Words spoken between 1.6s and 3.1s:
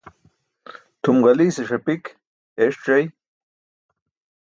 ṣapik eeṣc̣ay,